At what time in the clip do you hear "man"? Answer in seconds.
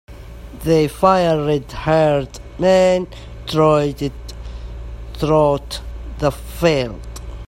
2.57-3.05